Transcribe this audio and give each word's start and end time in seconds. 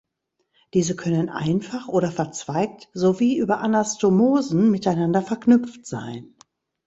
Diese 0.73 0.95
können 0.95 1.29
einfach 1.29 1.87
oder 1.87 2.11
verzweigt 2.11 2.89
sowie 2.91 3.37
über 3.37 3.59
Anastomosen 3.59 4.71
miteinander 4.71 5.21
verknüpft 5.21 5.85
sein. 5.85 6.33